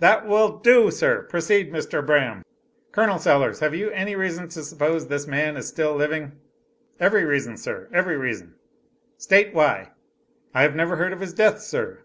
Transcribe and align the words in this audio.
"That 0.00 0.26
will 0.26 0.58
DO 0.58 0.90
sir! 0.90 1.22
Proceed 1.22 1.72
Mr. 1.72 2.04
Braham." 2.04 2.44
"Col. 2.92 3.18
Sellers, 3.18 3.60
have 3.60 3.74
you 3.74 3.88
any 3.92 4.14
reason 4.14 4.46
to 4.50 4.62
suppose 4.62 5.04
that 5.04 5.08
this 5.08 5.26
man 5.26 5.56
is 5.56 5.68
still 5.68 5.94
living?" 5.96 6.32
"Every 7.00 7.24
reason, 7.24 7.56
sir, 7.56 7.88
every 7.90 8.18
reason. 8.18 8.56
"State 9.16 9.54
why" 9.54 9.92
"I 10.52 10.60
have 10.64 10.76
never 10.76 10.96
heard 10.96 11.14
of 11.14 11.20
his 11.20 11.32
death, 11.32 11.60
sir. 11.60 12.00